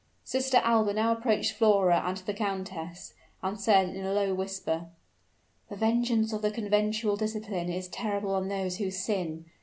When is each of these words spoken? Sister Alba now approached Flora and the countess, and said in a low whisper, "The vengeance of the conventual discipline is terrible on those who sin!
Sister 0.23 0.57
Alba 0.63 0.93
now 0.95 1.11
approached 1.11 1.51
Flora 1.51 2.01
and 2.03 2.17
the 2.17 2.33
countess, 2.33 3.13
and 3.43 3.59
said 3.59 3.89
in 3.89 4.03
a 4.03 4.11
low 4.15 4.33
whisper, 4.33 4.87
"The 5.69 5.75
vengeance 5.75 6.33
of 6.33 6.41
the 6.41 6.49
conventual 6.49 7.17
discipline 7.17 7.69
is 7.69 7.87
terrible 7.87 8.33
on 8.33 8.47
those 8.47 8.77
who 8.77 8.89
sin! 8.89 9.45